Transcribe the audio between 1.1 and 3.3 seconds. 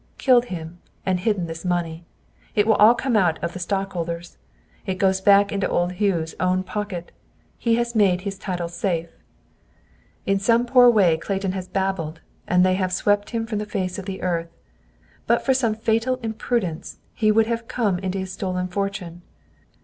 hidden this money. It will all come